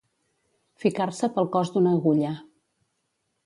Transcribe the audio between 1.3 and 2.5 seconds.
pel cos d'una agulla.